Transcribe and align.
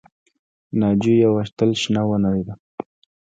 ناجو 0.79 1.13
یوه 1.23 1.41
تل 1.57 1.71
شنه 1.81 2.01
ونه 2.09 2.31
ده 2.45 2.53